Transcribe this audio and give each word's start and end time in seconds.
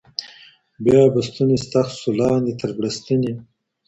بيا 0.83 1.01
به 1.13 1.21
ستوني 1.27 1.57
ستغ 1.65 1.87
سو 1.99 2.09
لاندي 2.19 2.53
تر 2.61 2.69
بړستني 2.77 3.33